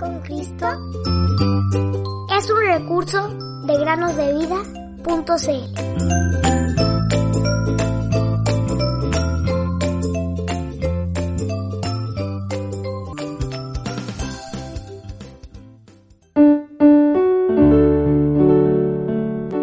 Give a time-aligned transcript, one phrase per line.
[0.00, 0.66] con Cristo
[2.34, 3.28] es un recurso
[3.66, 5.20] de granosdevida.cl.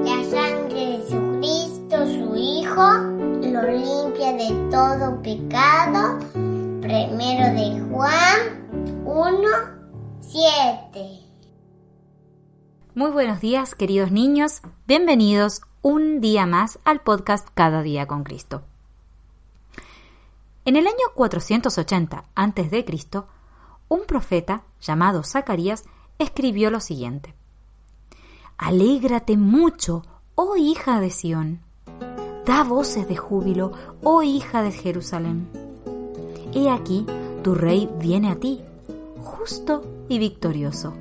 [0.03, 2.87] La sangre de Jesucristo, su Hijo,
[3.41, 6.19] lo limpia de todo pecado.
[6.81, 8.39] Primero de Juan
[9.03, 9.76] 1,
[10.29, 11.21] 7.
[12.95, 14.61] Muy buenos días, queridos niños.
[14.85, 18.63] Bienvenidos un día más al podcast Cada día con Cristo.
[20.65, 22.85] En el año 480 a.C.,
[23.87, 25.85] un profeta llamado Zacarías
[26.19, 27.33] escribió lo siguiente:
[28.57, 30.03] Alégrate mucho,
[30.35, 31.61] oh hija de Sión.
[32.45, 33.71] Da voces de júbilo,
[34.03, 35.47] oh hija de Jerusalén.
[36.53, 37.05] He aquí,
[37.45, 38.61] tu rey viene a ti,
[39.23, 40.93] justo y victorioso,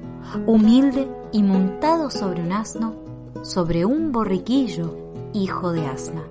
[0.47, 2.95] humilde y montado sobre un asno,
[3.43, 4.97] sobre un borriquillo,
[5.33, 6.25] hijo de asna.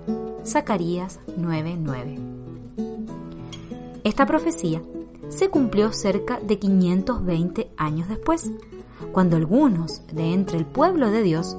[0.44, 2.18] Zacarías 9:9.
[4.04, 4.82] Esta profecía
[5.28, 8.50] se cumplió cerca de 520 años después,
[9.12, 11.56] cuando algunos de entre el pueblo de Dios,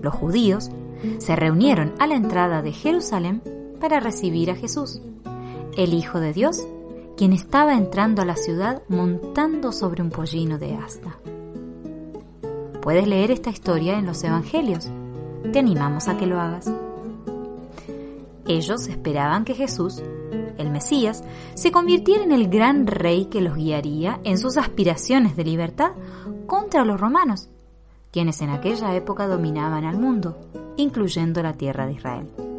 [0.00, 0.70] los judíos,
[1.18, 3.42] se reunieron a la entrada de Jerusalén
[3.80, 5.00] para recibir a Jesús,
[5.76, 6.66] el Hijo de Dios,
[7.20, 11.18] quien estaba entrando a la ciudad montando sobre un pollino de asna.
[12.80, 14.90] Puedes leer esta historia en los Evangelios.
[15.52, 16.72] Te animamos a que lo hagas.
[18.48, 20.02] Ellos esperaban que Jesús,
[20.56, 25.44] el Mesías, se convirtiera en el gran rey que los guiaría en sus aspiraciones de
[25.44, 25.90] libertad
[26.46, 27.50] contra los romanos,
[28.12, 30.40] quienes en aquella época dominaban al mundo,
[30.78, 32.49] incluyendo la tierra de Israel.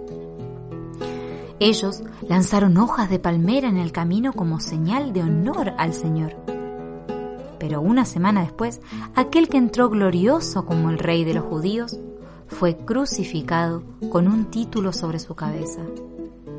[1.62, 6.36] Ellos lanzaron hojas de palmera en el camino como señal de honor al Señor.
[7.60, 8.82] Pero una semana después,
[9.14, 12.00] aquel que entró glorioso como el rey de los judíos
[12.48, 15.82] fue crucificado con un título sobre su cabeza.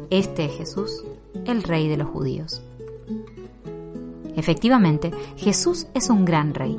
[0.08, 1.02] Este es Jesús,
[1.46, 2.62] el rey de los judíos.
[4.36, 6.78] Efectivamente, Jesús es un gran rey,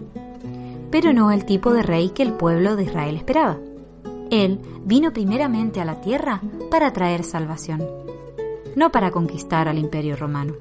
[0.91, 3.57] pero no el tipo de rey que el pueblo de Israel esperaba.
[4.31, 7.85] Él vino primeramente a la tierra para traer salvación,
[8.75, 10.53] no para conquistar al imperio romano.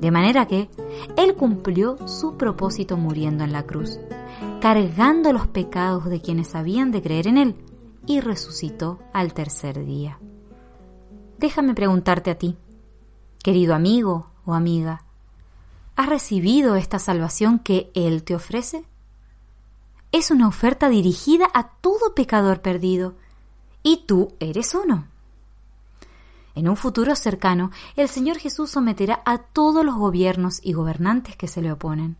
[0.00, 0.68] De manera que
[1.16, 3.98] Él cumplió su propósito muriendo en la cruz,
[4.60, 7.56] cargando los pecados de quienes habían de creer en Él,
[8.06, 10.18] y resucitó al tercer día.
[11.38, 12.56] Déjame preguntarte a ti,
[13.42, 15.02] querido amigo o amiga,
[15.96, 18.84] ¿has recibido esta salvación que Él te ofrece?
[20.12, 23.14] Es una oferta dirigida a todo pecador perdido,
[23.82, 25.06] y tú eres uno.
[26.56, 31.48] En un futuro cercano, el Señor Jesús someterá a todos los gobiernos y gobernantes que
[31.48, 32.16] se le oponen.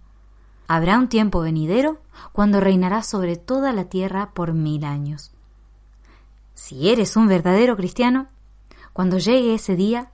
[0.69, 1.98] Habrá un tiempo venidero
[2.32, 5.32] cuando reinará sobre toda la tierra por mil años.
[6.52, 8.26] Si eres un verdadero cristiano,
[8.92, 10.10] cuando llegue ese día,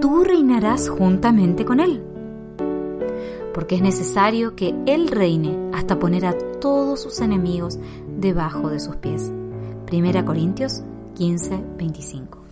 [0.00, 2.02] tú reinarás juntamente con Él.
[3.54, 7.78] Porque es necesario que Él reine hasta poner a todos sus enemigos
[8.18, 9.32] debajo de sus pies.
[9.86, 10.82] Primera Corintios
[11.14, 12.43] 15, 25.